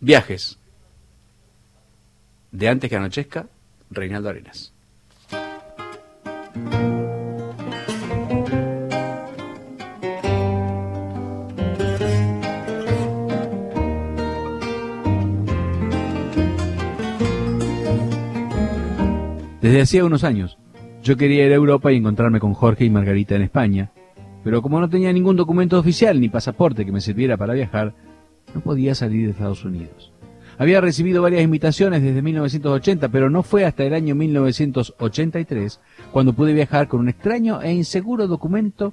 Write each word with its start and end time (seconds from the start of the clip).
Viajes. 0.00 0.60
De 2.52 2.68
antes 2.68 2.88
que 2.88 2.94
anochezca, 2.94 3.48
Reinaldo 3.90 4.28
Arenas. 4.28 4.72
Desde 19.60 19.80
hacía 19.82 20.04
unos 20.04 20.22
años, 20.22 20.58
yo 21.02 21.16
quería 21.16 21.44
ir 21.44 21.52
a 21.52 21.56
Europa 21.56 21.90
y 21.90 21.96
encontrarme 21.96 22.38
con 22.38 22.54
Jorge 22.54 22.84
y 22.84 22.90
Margarita 22.90 23.34
en 23.34 23.42
España, 23.42 23.90
pero 24.44 24.62
como 24.62 24.78
no 24.78 24.88
tenía 24.88 25.12
ningún 25.12 25.36
documento 25.36 25.76
oficial 25.76 26.20
ni 26.20 26.28
pasaporte 26.28 26.86
que 26.86 26.92
me 26.92 27.00
sirviera 27.00 27.36
para 27.36 27.54
viajar, 27.54 27.94
no 28.54 28.60
podía 28.60 28.94
salir 28.94 29.26
de 29.26 29.32
Estados 29.32 29.64
Unidos. 29.64 30.12
Había 30.58 30.80
recibido 30.80 31.22
varias 31.22 31.42
invitaciones 31.42 32.02
desde 32.02 32.20
1980, 32.20 33.08
pero 33.10 33.30
no 33.30 33.44
fue 33.44 33.64
hasta 33.64 33.84
el 33.84 33.94
año 33.94 34.16
1983 34.16 35.80
cuando 36.10 36.32
pude 36.32 36.52
viajar 36.52 36.88
con 36.88 37.00
un 37.00 37.08
extraño 37.08 37.62
e 37.62 37.72
inseguro 37.72 38.26
documento 38.26 38.92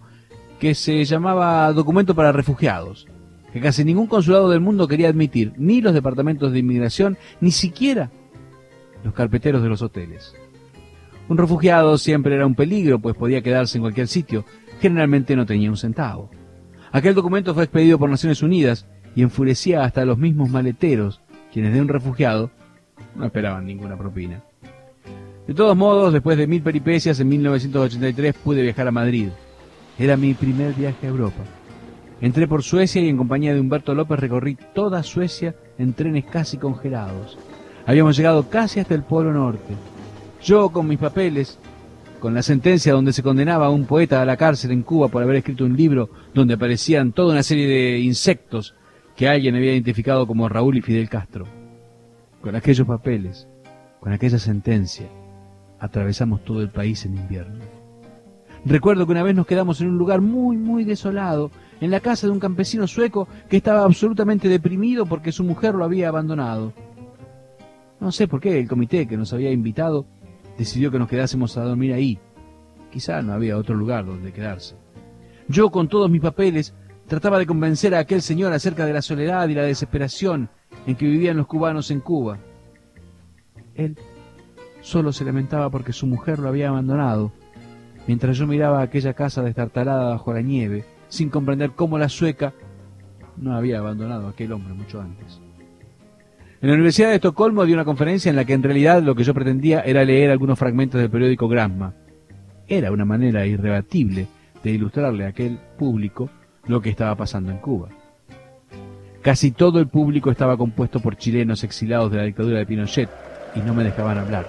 que 0.60 0.76
se 0.76 1.04
llamaba 1.05 1.73
documento 1.73 2.13
para 2.13 2.32
refugiados, 2.32 3.08
que 3.52 3.62
casi 3.62 3.84
ningún 3.84 4.05
consulado 4.05 4.49
del 4.49 4.62
mundo 4.62 4.88
quería 4.88 5.10
admitir, 5.10 5.54
ni 5.58 5.82
los 5.82 5.96
departamentos 5.96 6.52
de 6.52 6.60
inmigración, 6.60 7.18
ni 7.41 7.49
siquiera 7.49 8.12
los 9.04 9.16
carpeteros 9.16 9.63
de 9.63 9.70
los 9.70 9.82
hoteles. 9.82 10.35
Un 11.27 11.38
refugiado 11.38 11.98
siempre 11.98 12.35
era 12.35 12.46
un 12.46 12.54
peligro, 12.54 12.99
pues 12.99 13.16
podía 13.16 13.41
quedarse 13.41 13.80
en 13.80 13.82
cualquier 13.82 14.08
sitio, 14.08 14.46
generalmente 14.80 15.35
no 15.35 15.48
tenía 15.48 15.72
un 15.72 15.77
centavo. 15.77 16.30
Aquel 16.91 17.16
documento 17.16 17.55
fue 17.55 17.63
expedido 17.63 17.98
por 17.98 18.10
Naciones 18.10 18.44
Unidas 18.44 18.88
y 19.16 19.22
enfurecía 19.22 19.84
hasta 19.84 20.02
a 20.02 20.05
los 20.05 20.18
mismos 20.18 20.50
maleteros, 20.50 21.22
quienes 21.52 21.74
de 21.74 21.82
un 21.82 21.88
refugiado 21.88 22.52
no 23.16 23.26
esperaban 23.26 23.66
ninguna 23.66 23.98
propina. 23.98 24.44
De 25.48 25.54
todos 25.54 25.77
modos, 25.77 26.12
después 26.12 26.38
de 26.38 26.48
mil 26.48 26.62
peripecias, 26.62 27.20
en 27.20 27.30
1983 27.30 28.36
pude 28.36 28.62
viajar 28.62 28.88
a 28.88 28.91
Madrid. 28.91 29.30
Era 29.98 30.18
mi 30.18 30.34
primer 30.34 30.74
viaje 30.74 31.05
a 31.05 31.10
Europa. 31.10 31.43
Entré 32.20 32.48
por 32.48 32.63
Suecia 32.63 33.02
y 33.02 33.10
en 33.10 33.18
compañía 33.18 33.54
de 33.54 33.60
Humberto 33.60 33.93
López 33.93 34.20
recorrí 34.20 34.58
toda 34.74 35.04
Suecia 35.04 35.55
en 35.77 35.93
trenes 35.93 36.26
casi 36.26 36.58
congelados. 36.58 37.38
Habíamos 37.86 38.18
llegado 38.18 38.49
casi 38.49 38.80
hasta 38.80 38.96
el 38.96 39.04
Polo 39.04 39.32
Norte. 39.32 39.76
Yo 40.43 40.70
con 40.70 40.88
mis 40.88 40.98
papeles, 40.98 41.60
con 42.20 42.34
la 42.34 42.41
sentencia 42.41 42.93
donde 42.93 43.13
se 43.13 43.21
condenaba 43.21 43.68
a 43.68 43.70
un 43.70 43.86
poeta 43.86 44.21
a 44.21 44.26
la 44.26 44.38
cárcel 44.38 44.71
en 44.71 44.82
Cuba 44.82 45.10
por 45.10 45.21
haber 45.21 45.38
escrito 45.38 45.66
un 45.66 45.77
libro 45.77 46.10
donde 46.34 46.55
aparecían 46.55 47.12
toda 47.12 47.34
una 47.34 47.43
serie 47.43 47.68
de 47.68 47.99
insectos 47.99 48.74
que 49.16 49.30
alguien 49.30 49.55
había 49.55 49.74
identificado 49.74 50.27
como 50.27 50.49
Raúl 50.49 50.77
y 50.77 50.82
Fidel 50.82 51.10
Castro. 51.10 51.46
Con 52.41 52.55
aquellos 52.55 52.85
papeles, 52.85 53.48
con 53.99 54.12
aquella 54.12 54.38
sentencia, 54.38 55.08
atravesamos 55.80 56.44
todo 56.44 56.62
el 56.62 56.70
país 56.70 57.05
en 57.05 57.18
invierno. 57.18 57.63
Recuerdo 58.66 59.05
que 59.05 59.12
una 59.12 59.24
vez 59.24 59.36
nos 59.36 59.48
quedamos 59.48 59.80
en 59.82 59.90
un 59.90 59.98
lugar 59.98 60.21
muy, 60.21 60.58
muy 60.58 60.84
desolado, 60.84 61.52
en 61.82 61.91
la 61.91 61.99
casa 61.99 62.27
de 62.27 62.34
un 62.34 62.40
campesino 62.40 62.88
sueco 62.88 63.27
que 63.49 63.58
estaba 63.58 63.84
absolutamente 63.84 64.50
deprimido 64.50 65.06
porque 65.06 65.31
su 65.31 65.44
mujer 65.44 65.75
lo 65.75 65.86
había 65.86 66.09
abandonado. 66.09 66.74
No 68.00 68.12
sé 68.12 68.28
por 68.28 68.41
qué 68.41 68.59
el 68.59 68.68
comité 68.68 69.08
que 69.08 69.18
nos 69.18 69.34
había 69.34 69.52
invitado 69.52 70.06
decidió 70.58 70.91
que 70.91 71.00
nos 71.00 71.09
quedásemos 71.09 71.58
a 71.58 71.63
dormir 71.63 71.94
ahí. 71.94 72.19
Quizá 72.91 73.22
no 73.22 73.34
había 73.34 73.58
otro 73.58 73.75
lugar 73.75 74.06
donde 74.06 74.34
quedarse. 74.34 74.75
Yo 75.47 75.69
con 75.69 75.88
todos 75.88 76.09
mis 76.09 76.22
papeles 76.22 76.74
Trataba 77.08 77.38
de 77.38 77.46
convencer 77.46 77.94
a 77.94 78.00
aquel 78.00 78.22
señor 78.22 78.52
acerca 78.52 78.86
de 78.86 78.94
la 78.94 79.02
soledad 79.02 79.48
y 79.48 79.53
la 79.53 79.62
desesperación 79.64 80.50
en 80.88 80.96
que 80.96 81.06
vivían 81.06 81.38
los 81.38 81.46
cubanos 81.46 81.92
en 81.92 82.00
Cuba. 82.00 82.40
Él 83.75 83.98
solo 84.81 85.12
se 85.12 85.24
lamentaba 85.24 85.70
porque 85.70 85.94
su 85.94 86.08
mujer 86.08 86.40
lo 86.40 86.48
había 86.48 86.70
abandonado, 86.70 87.31
mientras 88.08 88.38
yo 88.38 88.48
miraba 88.48 88.82
aquella 88.82 89.14
casa 89.14 89.44
destartalada 89.44 90.10
bajo 90.10 90.34
la 90.34 90.42
nieve, 90.42 90.86
sin 91.08 91.30
comprender 91.30 91.72
cómo 91.72 92.00
la 92.00 92.10
sueca 92.10 92.54
no 93.38 93.56
había 93.56 93.80
abandonado 93.80 94.28
a 94.28 94.30
aquel 94.32 94.52
hombre 94.54 94.74
mucho 94.74 95.00
antes. 95.00 95.40
En 96.62 96.70
la 96.70 96.76
Universidad 96.76 97.10
de 97.10 97.16
Estocolmo 97.16 97.66
di 97.66 97.74
una 97.74 97.86
conferencia 97.86 98.30
en 98.30 98.36
la 98.36 98.46
que 98.46 98.54
en 98.54 98.64
realidad 98.64 99.04
lo 99.04 99.14
que 99.14 99.24
yo 99.24 99.34
pretendía 99.36 99.82
era 99.82 100.04
leer 100.04 100.32
algunos 100.32 100.58
fragmentos 100.58 101.00
del 101.00 101.12
periódico 101.12 101.48
Gramma. 101.48 101.94
Era 102.68 102.92
una 102.92 103.06
manera 103.06 103.46
irrebatible 103.46 104.26
de 104.64 104.72
ilustrarle 104.72 105.26
a 105.26 105.30
aquel 105.30 105.60
público 105.78 106.30
lo 106.68 106.81
que 106.81 106.90
estaba 106.90 107.16
pasando 107.16 107.52
en 107.52 107.58
Cuba. 107.58 107.90
Casi 109.22 109.52
todo 109.52 109.80
el 109.80 109.88
público 109.88 110.30
estaba 110.30 110.58
compuesto 110.58 111.00
por 111.00 111.18
chilenos 111.18 111.64
exilados 111.64 112.12
de 112.12 112.18
la 112.18 112.24
dictadura 112.24 112.59
de 112.59 112.66
Pinochet 112.66 113.09
y 113.56 113.59
no 113.59 113.74
me 113.74 113.84
dejaban 113.84 114.18
hablar. 114.18 114.48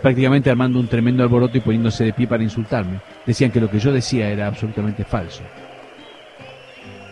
Prácticamente 0.00 0.48
armando 0.48 0.78
un 0.78 0.86
tremendo 0.86 1.22
alboroto 1.22 1.58
y 1.58 1.60
poniéndose 1.60 2.04
de 2.04 2.12
pie 2.12 2.26
para 2.26 2.42
insultarme. 2.42 3.00
Decían 3.26 3.50
que 3.50 3.60
lo 3.60 3.68
que 3.68 3.80
yo 3.80 3.92
decía 3.92 4.30
era 4.30 4.46
absolutamente 4.46 5.04
falso. 5.04 5.42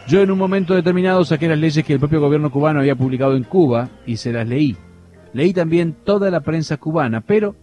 Yo 0.08 0.22
en 0.22 0.30
un 0.30 0.38
momento 0.38 0.74
determinado 0.74 1.24
saqué 1.24 1.48
las 1.48 1.58
leyes 1.58 1.84
que 1.84 1.92
el 1.92 1.98
propio 1.98 2.20
gobierno 2.20 2.50
cubano 2.50 2.78
había 2.78 2.94
publicado 2.94 3.36
en 3.36 3.42
Cuba 3.42 3.90
y 4.06 4.16
se 4.16 4.32
las 4.32 4.48
leí. 4.48 4.76
Leí 5.32 5.52
también 5.52 5.96
toda 6.04 6.30
la 6.30 6.40
prensa 6.40 6.76
cubana, 6.76 7.20
pero 7.20 7.56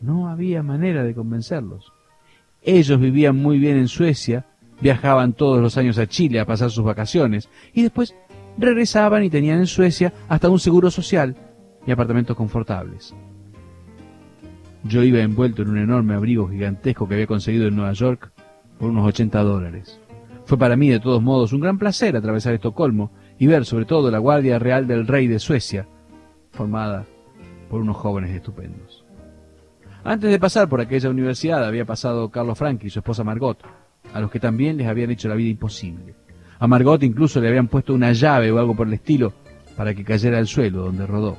no 0.00 0.28
había 0.28 0.62
manera 0.62 1.04
de 1.04 1.14
convencerlos. 1.14 1.92
Ellos 2.60 3.00
vivían 3.00 3.36
muy 3.36 3.58
bien 3.58 3.78
en 3.78 3.88
Suecia 3.88 4.46
viajaban 4.80 5.32
todos 5.32 5.60
los 5.60 5.76
años 5.76 5.98
a 5.98 6.06
Chile 6.06 6.40
a 6.40 6.46
pasar 6.46 6.70
sus 6.70 6.84
vacaciones 6.84 7.48
y 7.72 7.82
después 7.82 8.14
regresaban 8.58 9.24
y 9.24 9.30
tenían 9.30 9.58
en 9.58 9.66
Suecia 9.66 10.12
hasta 10.28 10.48
un 10.48 10.58
seguro 10.58 10.90
social 10.90 11.36
y 11.86 11.90
apartamentos 11.90 12.36
confortables. 12.36 13.14
Yo 14.84 15.02
iba 15.02 15.20
envuelto 15.20 15.62
en 15.62 15.70
un 15.70 15.78
enorme 15.78 16.14
abrigo 16.14 16.48
gigantesco 16.48 17.06
que 17.06 17.14
había 17.14 17.26
conseguido 17.26 17.66
en 17.66 17.76
Nueva 17.76 17.92
York 17.92 18.32
por 18.78 18.90
unos 18.90 19.06
80 19.06 19.42
dólares. 19.42 20.00
Fue 20.46 20.58
para 20.58 20.76
mí, 20.76 20.88
de 20.88 21.00
todos 21.00 21.22
modos, 21.22 21.52
un 21.52 21.60
gran 21.60 21.78
placer 21.78 22.16
atravesar 22.16 22.54
Estocolmo 22.54 23.12
y 23.38 23.46
ver 23.46 23.64
sobre 23.64 23.84
todo 23.84 24.10
la 24.10 24.18
Guardia 24.18 24.58
Real 24.58 24.86
del 24.86 25.06
Rey 25.06 25.28
de 25.28 25.38
Suecia, 25.38 25.86
formada 26.50 27.04
por 27.68 27.82
unos 27.82 27.96
jóvenes 27.96 28.30
estupendos. 28.30 29.04
Antes 30.02 30.30
de 30.30 30.38
pasar 30.38 30.68
por 30.68 30.80
aquella 30.80 31.10
universidad 31.10 31.64
había 31.64 31.84
pasado 31.84 32.30
Carlos 32.30 32.58
Frank 32.58 32.82
y 32.84 32.90
su 32.90 33.00
esposa 33.00 33.22
Margot, 33.22 33.62
a 34.12 34.20
los 34.20 34.30
que 34.30 34.40
también 34.40 34.76
les 34.76 34.88
habían 34.88 35.10
hecho 35.10 35.28
la 35.28 35.34
vida 35.34 35.50
imposible. 35.50 36.14
A 36.58 36.66
Margot 36.66 37.02
incluso 37.02 37.40
le 37.40 37.48
habían 37.48 37.68
puesto 37.68 37.94
una 37.94 38.12
llave 38.12 38.50
o 38.50 38.58
algo 38.58 38.74
por 38.74 38.86
el 38.86 38.94
estilo 38.94 39.32
para 39.76 39.94
que 39.94 40.04
cayera 40.04 40.38
al 40.38 40.46
suelo 40.46 40.82
donde 40.82 41.06
rodó. 41.06 41.36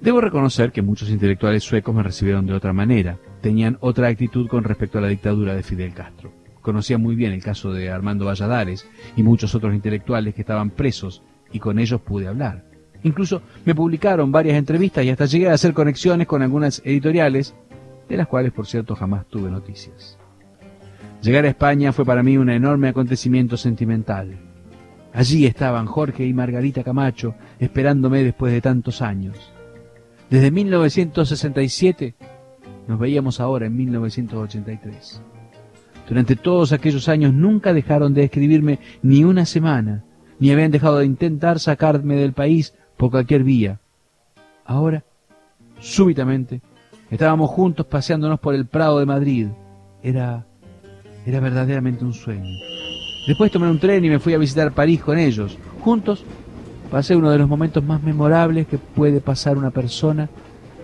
Debo 0.00 0.20
reconocer 0.20 0.72
que 0.72 0.82
muchos 0.82 1.10
intelectuales 1.10 1.62
suecos 1.62 1.94
me 1.94 2.02
recibieron 2.02 2.46
de 2.46 2.54
otra 2.54 2.72
manera, 2.72 3.18
tenían 3.40 3.76
otra 3.80 4.08
actitud 4.08 4.48
con 4.48 4.64
respecto 4.64 4.98
a 4.98 5.00
la 5.00 5.08
dictadura 5.08 5.54
de 5.54 5.62
Fidel 5.62 5.94
Castro. 5.94 6.32
Conocía 6.60 6.96
muy 6.96 7.16
bien 7.16 7.32
el 7.32 7.42
caso 7.42 7.72
de 7.72 7.90
Armando 7.90 8.24
Valladares 8.24 8.88
y 9.16 9.22
muchos 9.22 9.54
otros 9.54 9.74
intelectuales 9.74 10.34
que 10.34 10.40
estaban 10.40 10.70
presos 10.70 11.22
y 11.52 11.58
con 11.58 11.78
ellos 11.78 12.00
pude 12.00 12.28
hablar. 12.28 12.64
Incluso 13.02 13.42
me 13.64 13.74
publicaron 13.74 14.32
varias 14.32 14.56
entrevistas 14.56 15.04
y 15.04 15.10
hasta 15.10 15.26
llegué 15.26 15.48
a 15.48 15.54
hacer 15.54 15.74
conexiones 15.74 16.26
con 16.26 16.42
algunas 16.42 16.80
editoriales, 16.84 17.54
de 18.08 18.16
las 18.16 18.28
cuales 18.28 18.52
por 18.52 18.66
cierto 18.66 18.94
jamás 18.94 19.26
tuve 19.26 19.50
noticias. 19.50 20.18
Llegar 21.22 21.44
a 21.44 21.48
España 21.48 21.92
fue 21.92 22.04
para 22.04 22.24
mí 22.24 22.36
un 22.36 22.50
enorme 22.50 22.88
acontecimiento 22.88 23.56
sentimental. 23.56 24.36
Allí 25.12 25.46
estaban 25.46 25.86
Jorge 25.86 26.26
y 26.26 26.34
Margarita 26.34 26.82
Camacho 26.82 27.36
esperándome 27.60 28.24
después 28.24 28.52
de 28.52 28.60
tantos 28.60 29.02
años. 29.02 29.52
Desde 30.28 30.50
1967 30.50 32.16
nos 32.88 32.98
veíamos 32.98 33.38
ahora 33.38 33.66
en 33.66 33.76
1983. 33.76 35.22
Durante 36.08 36.34
todos 36.34 36.72
aquellos 36.72 37.08
años 37.08 37.32
nunca 37.32 37.72
dejaron 37.72 38.14
de 38.14 38.24
escribirme 38.24 38.80
ni 39.02 39.22
una 39.22 39.46
semana, 39.46 40.02
ni 40.40 40.50
habían 40.50 40.72
dejado 40.72 40.98
de 40.98 41.06
intentar 41.06 41.60
sacarme 41.60 42.16
del 42.16 42.32
país 42.32 42.74
por 42.96 43.12
cualquier 43.12 43.44
vía. 43.44 43.78
Ahora, 44.64 45.04
súbitamente, 45.78 46.62
estábamos 47.10 47.48
juntos 47.50 47.86
paseándonos 47.86 48.40
por 48.40 48.56
el 48.56 48.66
Prado 48.66 48.98
de 48.98 49.06
Madrid. 49.06 49.46
Era 50.02 50.46
era 51.26 51.40
verdaderamente 51.40 52.04
un 52.04 52.14
sueño. 52.14 52.58
Después 53.26 53.50
tomé 53.52 53.70
un 53.70 53.78
tren 53.78 54.04
y 54.04 54.08
me 54.08 54.18
fui 54.18 54.34
a 54.34 54.38
visitar 54.38 54.72
París 54.72 55.00
con 55.00 55.18
ellos. 55.18 55.56
Juntos 55.80 56.24
pasé 56.90 57.16
uno 57.16 57.30
de 57.30 57.38
los 57.38 57.48
momentos 57.48 57.82
más 57.84 58.02
memorables 58.02 58.66
que 58.66 58.78
puede 58.78 59.20
pasar 59.20 59.56
una 59.56 59.70
persona 59.70 60.28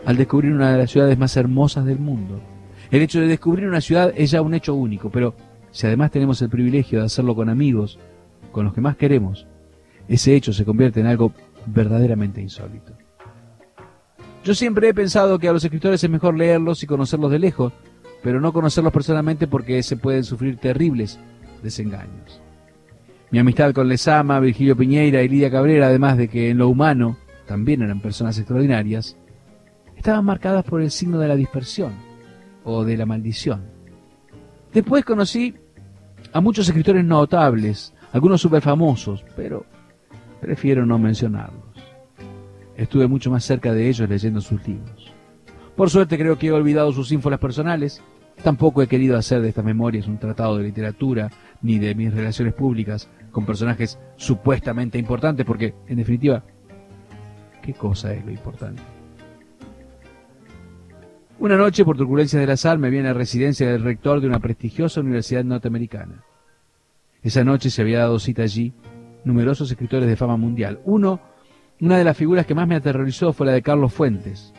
al 0.06 0.17
descubrir 0.17 0.52
una 0.52 0.73
de 0.73 0.79
las 0.79 0.90
ciudades 0.90 1.19
más 1.19 1.37
hermosas 1.37 1.85
del 1.85 1.99
mundo. 1.99 2.40
El 2.90 3.02
hecho 3.02 3.20
de 3.20 3.26
descubrir 3.26 3.67
una 3.67 3.81
ciudad 3.81 4.12
es 4.17 4.31
ya 4.31 4.40
un 4.40 4.55
hecho 4.55 4.75
único, 4.75 5.11
pero 5.11 5.35
si 5.70 5.87
además 5.87 6.11
tenemos 6.11 6.40
el 6.40 6.49
privilegio 6.49 7.00
de 7.00 7.06
hacerlo 7.06 7.35
con 7.35 7.50
amigos, 7.50 7.99
con 8.52 8.64
los 8.64 8.73
que 8.73 8.81
más 8.81 8.96
queremos, 8.96 9.46
ese 10.08 10.35
hecho 10.35 10.52
se 10.52 10.64
convierte 10.64 11.00
en 11.00 11.06
algo 11.06 11.32
verdaderamente 11.67 12.40
insólito. 12.40 12.94
Yo 14.44 14.55
siempre 14.55 14.88
he 14.88 14.94
pensado 14.94 15.38
que 15.38 15.49
a 15.49 15.52
los 15.52 15.64
escritores 15.64 16.02
es 16.02 16.08
mejor 16.08 16.38
leerlos 16.38 16.82
y 16.82 16.87
conocerlos 16.87 17.31
de 17.31 17.38
lejos, 17.38 17.73
pero 18.23 18.41
no 18.41 18.53
conocerlos 18.53 18.93
personalmente 18.93 19.47
porque 19.47 19.82
se 19.82 19.97
pueden 19.97 20.25
sufrir 20.25 20.56
terribles 20.59 21.19
desengaños. 21.62 22.41
Mi 23.31 23.38
amistad 23.38 23.73
con 23.73 23.88
Lezama, 23.88 24.41
Virgilio 24.41 24.76
Piñeira 24.76 25.23
y 25.23 25.29
Lidia 25.29 25.50
Cabrera, 25.50 25.88
además 25.88 26.17
de 26.17 26.29
que 26.29 26.50
en 26.50 26.59
lo 26.59 26.69
humano 26.69 27.19
también 27.47 27.82
eran 27.82 28.00
personas 28.00 28.38
extraordinarias, 28.38 29.17
estaban 29.97 30.25
marcadas 30.25 30.65
por 30.65 30.81
el 30.81 30.91
signo 30.91 31.19
de 31.19 31.29
la 31.29 31.37
dispersión 31.37 31.93
o 32.65 32.85
de 32.85 32.97
la 32.97 33.06
maldición. 33.06 33.62
Después 34.73 35.05
conocí 35.05 35.55
a 36.32 36.41
muchos 36.41 36.69
escritores 36.69 37.05
notables, 37.05 37.94
algunos 38.12 38.41
súper 38.41 38.62
famosos, 38.62 39.25
pero 39.37 39.64
prefiero 40.41 40.87
no 40.87 40.99
mencionarlos. 40.99 41.64
Estuve 42.76 43.09
mucho 43.09 43.31
más 43.31 43.44
cerca 43.44 43.73
de 43.73 43.88
ellos 43.88 44.09
leyendo 44.09 44.41
sus 44.41 44.67
libros. 44.67 45.12
Por 45.79 45.91
suerte 45.91 46.19
creo 46.19 46.37
que 46.37 46.49
he 46.49 46.53
olvidado 46.53 46.91
sus 46.91 47.13
ínfolas 47.13 47.39
personales. 47.39 48.03
Tampoco 48.43 48.83
he 48.83 48.89
querido 48.89 49.17
hacer 49.17 49.41
de 49.41 49.51
estas 49.51 49.65
memorias 49.65 50.09
un 50.09 50.19
tratado 50.19 50.59
de 50.59 50.65
literatura 50.65 51.31
ni 51.63 51.79
de 51.79 51.95
mis 51.95 52.13
relaciones 52.13 52.53
públicas 52.53 53.09
con 53.31 53.47
personajes 53.47 53.97
supuestamente 54.17 54.99
importantes, 54.99 55.47
porque, 55.47 55.77
en 55.87 55.99
definitiva, 55.99 56.43
¿qué 57.63 57.75
cosa 57.75 58.13
es 58.13 58.25
lo 58.25 58.33
importante? 58.33 58.83
Una 61.39 61.57
noche, 61.57 61.85
por 61.85 61.97
turbulencias 61.97 62.41
de 62.41 62.49
la 62.49 62.57
sal, 62.57 62.81
me 62.81 62.91
vi 62.91 62.99
en 62.99 63.05
la 63.05 63.13
residencia 63.13 63.71
del 63.71 63.85
rector 63.85 64.21
de 64.21 64.27
una 64.27 64.41
prestigiosa 64.41 65.01
universidad 65.01 65.45
norteamericana. 65.45 66.25
Esa 67.23 67.45
noche 67.45 67.71
se 67.71 67.83
había 67.83 68.01
dado 68.01 68.19
cita 68.19 68.43
allí 68.43 68.73
numerosos 69.23 69.71
escritores 69.71 70.09
de 70.09 70.17
fama 70.17 70.37
mundial. 70.37 70.81
Uno 70.85 71.21
una 71.81 71.99
de 71.99 72.03
las 72.03 72.17
figuras 72.17 72.47
que 72.47 72.57
más 72.57 72.67
me 72.67 72.75
aterrorizó 72.75 73.33
fue 73.33 73.47
la 73.47 73.53
de 73.53 73.63
Carlos 73.63 73.93
Fuentes. 73.93 74.53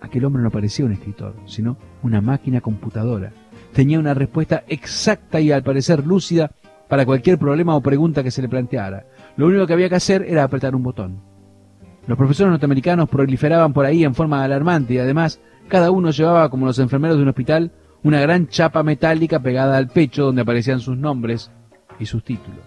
Aquel 0.00 0.24
hombre 0.24 0.42
no 0.42 0.50
parecía 0.50 0.84
un 0.84 0.92
escritor, 0.92 1.34
sino 1.46 1.76
una 2.02 2.20
máquina 2.20 2.60
computadora. 2.60 3.32
Tenía 3.72 3.98
una 3.98 4.14
respuesta 4.14 4.64
exacta 4.68 5.40
y 5.40 5.52
al 5.52 5.62
parecer 5.62 6.06
lúcida 6.06 6.50
para 6.88 7.04
cualquier 7.04 7.38
problema 7.38 7.76
o 7.76 7.82
pregunta 7.82 8.22
que 8.22 8.30
se 8.30 8.42
le 8.42 8.48
planteara. 8.48 9.06
Lo 9.36 9.46
único 9.46 9.66
que 9.66 9.72
había 9.72 9.88
que 9.88 9.96
hacer 9.96 10.22
era 10.22 10.44
apretar 10.44 10.74
un 10.74 10.82
botón. 10.82 11.20
Los 12.06 12.16
profesores 12.16 12.50
norteamericanos 12.50 13.08
proliferaban 13.08 13.72
por 13.72 13.84
ahí 13.84 14.04
en 14.04 14.14
forma 14.14 14.42
alarmante 14.42 14.94
y 14.94 14.98
además 14.98 15.40
cada 15.68 15.90
uno 15.90 16.10
llevaba, 16.10 16.48
como 16.48 16.64
los 16.64 16.78
enfermeros 16.78 17.18
de 17.18 17.22
un 17.22 17.28
hospital, 17.28 17.72
una 18.02 18.20
gran 18.20 18.48
chapa 18.48 18.82
metálica 18.82 19.40
pegada 19.40 19.76
al 19.76 19.88
pecho 19.88 20.24
donde 20.24 20.42
aparecían 20.42 20.80
sus 20.80 20.96
nombres 20.96 21.50
y 21.98 22.06
sus 22.06 22.24
títulos. 22.24 22.64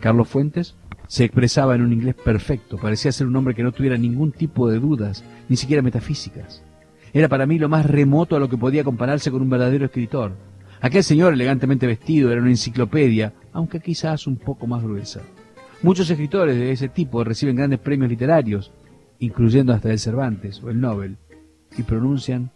Carlos 0.00 0.28
Fuentes 0.28 0.74
se 1.10 1.24
expresaba 1.24 1.74
en 1.74 1.82
un 1.82 1.92
inglés 1.92 2.14
perfecto, 2.14 2.76
parecía 2.76 3.10
ser 3.10 3.26
un 3.26 3.34
hombre 3.34 3.52
que 3.52 3.64
no 3.64 3.72
tuviera 3.72 3.96
ningún 3.96 4.30
tipo 4.30 4.70
de 4.70 4.78
dudas, 4.78 5.24
ni 5.48 5.56
siquiera 5.56 5.82
metafísicas. 5.82 6.62
Era 7.12 7.28
para 7.28 7.46
mí 7.46 7.58
lo 7.58 7.68
más 7.68 7.84
remoto 7.84 8.36
a 8.36 8.38
lo 8.38 8.48
que 8.48 8.56
podía 8.56 8.84
compararse 8.84 9.32
con 9.32 9.42
un 9.42 9.50
verdadero 9.50 9.86
escritor. 9.86 10.36
Aquel 10.80 11.02
señor 11.02 11.32
elegantemente 11.32 11.88
vestido 11.88 12.30
era 12.30 12.40
una 12.40 12.50
enciclopedia, 12.50 13.32
aunque 13.52 13.80
quizás 13.80 14.28
un 14.28 14.36
poco 14.36 14.68
más 14.68 14.84
gruesa. 14.84 15.22
Muchos 15.82 16.08
escritores 16.08 16.54
de 16.54 16.70
ese 16.70 16.88
tipo 16.88 17.24
reciben 17.24 17.56
grandes 17.56 17.80
premios 17.80 18.08
literarios, 18.08 18.72
incluyendo 19.18 19.72
hasta 19.72 19.90
el 19.90 19.98
Cervantes 19.98 20.62
o 20.62 20.70
el 20.70 20.80
Nobel, 20.80 21.16
y 21.76 21.82
pronuncian 21.82 22.52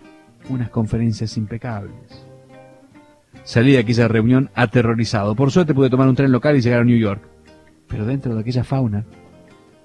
unas 0.48 0.70
conferencias 0.70 1.36
impecables. 1.36 2.24
Salí 3.42 3.72
de 3.72 3.78
aquella 3.78 4.06
reunión 4.06 4.48
aterrorizado. 4.54 5.34
Por 5.34 5.50
suerte 5.50 5.74
pude 5.74 5.90
tomar 5.90 6.06
un 6.06 6.14
tren 6.14 6.30
local 6.30 6.56
y 6.56 6.60
llegar 6.60 6.82
a 6.82 6.84
New 6.84 6.96
York. 6.96 7.33
Pero 7.88 8.06
dentro 8.06 8.34
de 8.34 8.40
aquella 8.40 8.64
fauna 8.64 9.04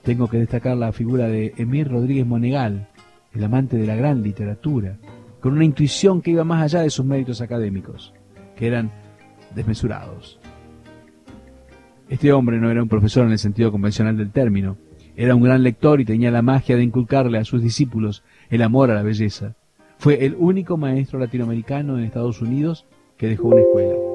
tengo 0.03 0.27
que 0.27 0.37
destacar 0.37 0.77
la 0.77 0.91
figura 0.91 1.27
de 1.27 1.53
Emir 1.57 1.87
Rodríguez 1.89 2.25
Monegal, 2.25 2.89
el 3.33 3.43
amante 3.43 3.77
de 3.77 3.85
la 3.85 3.95
gran 3.95 4.23
literatura, 4.23 4.97
con 5.39 5.53
una 5.53 5.65
intuición 5.65 6.21
que 6.21 6.31
iba 6.31 6.43
más 6.43 6.63
allá 6.63 6.81
de 6.81 6.89
sus 6.89 7.05
méritos 7.05 7.41
académicos, 7.41 8.13
que 8.55 8.67
eran 8.67 8.91
desmesurados. 9.55 10.39
Este 12.09 12.33
hombre 12.33 12.59
no 12.59 12.71
era 12.71 12.81
un 12.81 12.89
profesor 12.89 13.25
en 13.25 13.33
el 13.33 13.39
sentido 13.39 13.71
convencional 13.71 14.17
del 14.17 14.31
término, 14.31 14.77
era 15.15 15.35
un 15.35 15.43
gran 15.43 15.63
lector 15.63 15.99
y 15.99 16.05
tenía 16.05 16.31
la 16.31 16.41
magia 16.41 16.75
de 16.75 16.83
inculcarle 16.83 17.37
a 17.37 17.43
sus 17.43 17.61
discípulos 17.61 18.23
el 18.49 18.61
amor 18.61 18.89
a 18.89 18.95
la 18.95 19.03
belleza. 19.03 19.55
Fue 19.97 20.25
el 20.25 20.35
único 20.39 20.77
maestro 20.77 21.19
latinoamericano 21.19 21.97
en 21.97 22.05
Estados 22.05 22.41
Unidos 22.41 22.85
que 23.17 23.27
dejó 23.27 23.49
una 23.49 23.61
escuela. 23.61 24.08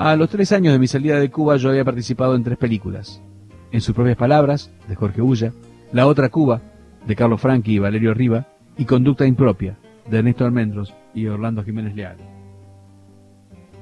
A 0.00 0.14
los 0.14 0.30
tres 0.30 0.52
años 0.52 0.72
de 0.72 0.78
mi 0.78 0.86
salida 0.86 1.18
de 1.18 1.28
Cuba 1.28 1.56
yo 1.56 1.70
había 1.70 1.84
participado 1.84 2.36
en 2.36 2.44
tres 2.44 2.56
películas. 2.56 3.20
En 3.72 3.80
sus 3.80 3.96
propias 3.96 4.16
palabras, 4.16 4.70
de 4.86 4.94
Jorge 4.94 5.20
Ulla, 5.20 5.52
La 5.92 6.06
otra 6.06 6.28
Cuba, 6.28 6.62
de 7.04 7.16
Carlos 7.16 7.40
Franchi 7.40 7.72
y 7.72 7.78
Valerio 7.80 8.14
Riva, 8.14 8.46
y 8.76 8.84
Conducta 8.84 9.26
impropia, 9.26 9.76
de 10.08 10.18
Ernesto 10.18 10.44
Almendros 10.44 10.94
y 11.14 11.26
Orlando 11.26 11.64
Jiménez 11.64 11.96
Leal. 11.96 12.16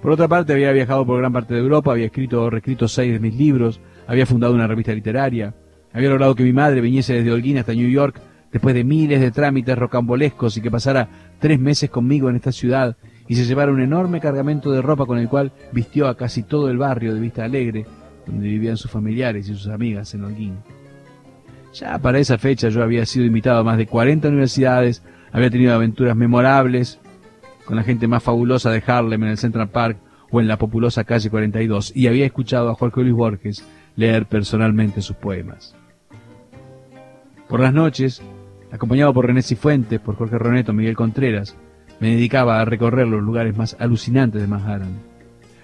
Por 0.01 0.13
otra 0.13 0.27
parte, 0.27 0.55
había 0.55 0.73
viajado 0.73 1.05
por 1.05 1.19
gran 1.19 1.35
parte 1.35 1.53
de 1.53 1.61
Europa, 1.61 1.93
había 1.93 2.07
escrito 2.07 2.45
o 2.45 2.49
reescrito 2.49 2.89
seis 2.89 3.13
de 3.13 3.21
mis 3.21 3.35
libros, 3.35 3.83
había 4.07 4.25
fundado 4.25 4.55
una 4.55 4.67
revista 4.67 4.95
literaria, 4.95 5.53
había 5.93 6.09
logrado 6.09 6.35
que 6.35 6.45
mi 6.45 6.55
madre 6.55 6.81
viniese 6.81 7.13
desde 7.13 7.31
Holguín 7.31 7.59
hasta 7.59 7.75
New 7.75 7.91
York 7.91 8.23
después 8.51 8.75
de 8.75 8.85
miles 8.85 9.21
de 9.21 9.33
trámites 9.33 9.77
rocambolescos 9.77 10.57
y 10.57 10.63
que 10.63 10.71
pasara 10.71 11.11
tres 11.41 11.61
meses 11.61 11.91
conmigo 11.91 12.31
en 12.31 12.37
esta 12.37 12.53
ciudad 12.53 12.97
y 13.29 13.35
se 13.35 13.45
llevara 13.45 13.73
un 13.73 13.81
enorme 13.81 14.21
cargamento 14.21 14.71
de 14.71 14.83
ropa 14.83 15.07
con 15.07 15.19
el 15.19 15.29
cual 15.29 15.53
vistió 15.73 16.09
a 16.09 16.17
casi 16.17 16.43
todo 16.43 16.71
el 16.71 16.79
barrio 16.79 17.15
de 17.15 17.21
Vista 17.21 17.45
Alegre, 17.45 17.87
donde 18.27 18.49
vivían 18.49 18.77
sus 18.77 18.91
familiares 18.91 19.49
y 19.49 19.55
sus 19.55 19.69
amigas 19.69 20.15
en 20.15 20.25
Holguín. 20.25 20.57
Ya 21.73 21.99
para 21.99 22.19
esa 22.19 22.39
fecha 22.39 22.69
yo 22.69 22.83
había 22.83 23.05
sido 23.05 23.27
invitado 23.27 23.61
a 23.61 23.65
más 23.65 23.79
de 23.79 23.87
40 23.87 24.29
universidades, 24.29 25.03
había 25.33 25.51
tenido 25.51 25.75
aventuras 25.75 26.17
memorables 26.17 26.99
con 27.65 27.77
la 27.77 27.83
gente 27.83 28.07
más 28.09 28.23
fabulosa 28.23 28.71
de 28.71 28.83
Harlem 28.87 29.25
en 29.25 29.31
el 29.31 29.39
Central 29.39 29.69
Park 29.69 29.99
o 30.31 30.41
en 30.41 30.49
la 30.49 30.57
populosa 30.57 31.05
calle 31.05 31.31
42 31.31 31.93
y 31.95 32.07
había 32.07 32.27
escuchado 32.27 32.71
a 32.71 32.75
Jorge 32.75 33.03
Luis 33.03 33.15
Borges 33.15 33.65
leer 33.97 34.27
personalmente 34.27 35.03
sus 35.03 35.17
poemas. 35.17 35.75
Por 37.49 37.61
las 37.61 37.73
noches, 37.73 38.23
acompañado 38.73 39.13
por 39.13 39.27
René 39.27 39.43
Cifuentes, 39.43 40.01
por 40.01 40.17
Jorge 40.17 40.39
Roneto, 40.39 40.73
Miguel 40.73 40.97
Contreras, 40.97 41.57
me 42.01 42.11
dedicaba 42.11 42.61
a 42.61 42.65
recorrer 42.65 43.09
los 43.09 43.23
lugares 43.23 43.57
más 43.57 43.77
alucinantes 43.79 44.41
de 44.41 44.49
Manhattan. 44.49 45.01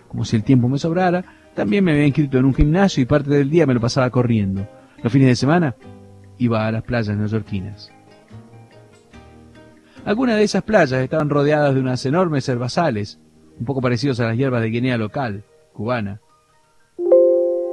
Como 0.08 0.24
si 0.24 0.36
el 0.36 0.44
tiempo 0.44 0.68
me 0.68 0.78
sobrara, 0.78 1.24
también 1.54 1.84
me 1.84 1.92
había 1.92 2.06
inscrito 2.06 2.38
en 2.38 2.44
un 2.46 2.54
gimnasio 2.54 3.02
y 3.02 3.06
parte 3.06 3.30
del 3.30 3.50
día 3.50 3.66
me 3.66 3.74
lo 3.74 3.80
pasaba 3.80 4.10
corriendo. 4.10 4.66
Los 5.02 5.12
fines 5.12 5.28
de 5.28 5.36
semana 5.36 5.74
iba 6.38 6.66
a 6.66 6.72
las 6.72 6.82
playas 6.82 7.16
neoyorquinas. 7.16 7.92
Algunas 10.04 10.36
de 10.36 10.44
esas 10.44 10.62
playas 10.62 11.02
estaban 11.02 11.30
rodeadas 11.30 11.74
de 11.74 11.80
unas 11.80 12.04
enormes 12.06 12.48
herbazales, 12.48 13.20
un 13.58 13.64
poco 13.64 13.80
parecidos 13.80 14.18
a 14.20 14.26
las 14.26 14.36
hierbas 14.36 14.62
de 14.62 14.70
Guinea 14.70 14.98
local, 14.98 15.44
cubana. 15.72 16.20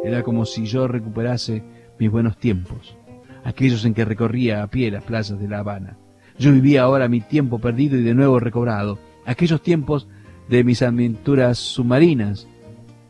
Era 0.04 0.22
como 0.24 0.46
si 0.46 0.66
yo 0.66 0.88
recuperase 0.88 1.64
mis 1.98 2.12
buenos 2.12 2.38
tiempos, 2.38 2.96
aquellos 3.44 3.84
en 3.86 3.94
que 3.94 4.06
recorría 4.06 4.62
a 4.62 4.68
pie 4.68 4.92
las 4.92 5.04
playas 5.04 5.40
de 5.40 5.48
La 5.48 5.60
Habana. 5.60 5.98
Yo 6.40 6.54
vivía 6.54 6.84
ahora 6.84 7.10
mi 7.10 7.20
tiempo 7.20 7.60
perdido 7.60 7.98
y 7.98 8.02
de 8.02 8.14
nuevo 8.14 8.40
recobrado, 8.40 8.98
aquellos 9.26 9.62
tiempos 9.62 10.08
de 10.48 10.64
mis 10.64 10.82
aventuras 10.82 11.58
submarinas, 11.58 12.48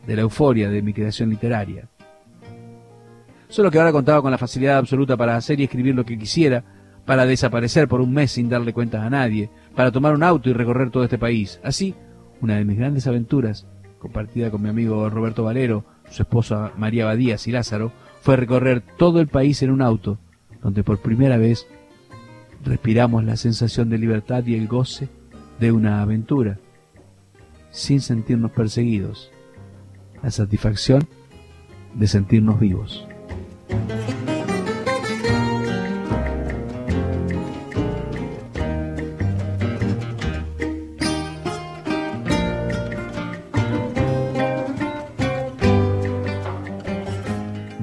de 0.04 0.16
la 0.16 0.22
euforia 0.22 0.68
de 0.68 0.82
mi 0.82 0.92
creación 0.92 1.30
literaria. 1.30 1.88
Solo 3.48 3.70
que 3.70 3.78
ahora 3.78 3.92
contaba 3.92 4.20
con 4.20 4.32
la 4.32 4.38
facilidad 4.38 4.78
absoluta 4.78 5.16
para 5.16 5.36
hacer 5.36 5.60
y 5.60 5.64
escribir 5.64 5.94
lo 5.94 6.04
que 6.04 6.18
quisiera, 6.18 6.64
para 7.06 7.24
desaparecer 7.24 7.86
por 7.86 8.00
un 8.00 8.12
mes 8.12 8.32
sin 8.32 8.48
darle 8.48 8.72
cuentas 8.72 9.02
a 9.02 9.10
nadie, 9.10 9.48
para 9.76 9.92
tomar 9.92 10.12
un 10.14 10.24
auto 10.24 10.50
y 10.50 10.52
recorrer 10.52 10.90
todo 10.90 11.04
este 11.04 11.18
país. 11.18 11.60
Así, 11.62 11.94
una 12.40 12.56
de 12.56 12.64
mis 12.64 12.78
grandes 12.78 13.06
aventuras, 13.06 13.66
compartida 14.00 14.50
con 14.50 14.62
mi 14.62 14.68
amigo 14.68 15.08
Roberto 15.08 15.44
Valero, 15.44 15.84
su 16.10 16.22
esposa 16.22 16.72
María 16.76 17.04
Badías 17.04 17.46
y 17.46 17.52
Lázaro, 17.52 17.92
fue 18.22 18.36
recorrer 18.36 18.82
todo 18.98 19.20
el 19.20 19.28
país 19.28 19.62
en 19.62 19.70
un 19.70 19.82
auto, 19.82 20.18
donde 20.62 20.82
por 20.82 21.00
primera 21.00 21.36
vez 21.36 21.66
respiramos 22.64 23.24
la 23.24 23.36
sensación 23.36 23.88
de 23.88 23.98
libertad 23.98 24.44
y 24.46 24.54
el 24.54 24.68
goce 24.68 25.08
de 25.58 25.72
una 25.72 26.02
aventura, 26.02 26.58
sin 27.70 28.00
sentirnos 28.00 28.50
perseguidos, 28.52 29.30
la 30.22 30.30
satisfacción 30.30 31.06
de 31.94 32.06
sentirnos 32.06 32.58
vivos. 32.60 33.06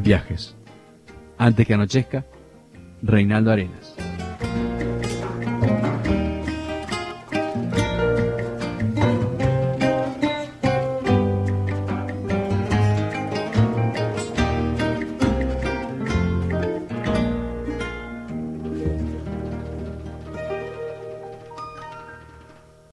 Viajes. 0.03 0.55
Antes 1.37 1.67
que 1.67 1.73
anochezca, 1.73 2.25
Reinaldo 3.01 3.51
Arenas. 3.51 3.86